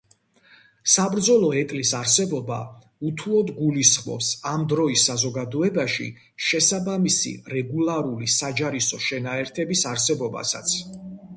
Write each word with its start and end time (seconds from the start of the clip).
საბრძოლო 0.91 1.49
ეტლის 1.59 1.89
არსებობა 1.97 2.55
უთუოდ 3.09 3.51
გულისხმობს 3.57 4.29
ამ 4.51 4.63
დროის 4.73 5.03
საზოგადოებაში 5.09 6.07
შესაბამისი 6.47 7.33
რეგულარული 7.57 8.31
საჯარისო 8.37 9.01
შენაერთების 9.09 9.85
არსებობასაც. 9.93 10.75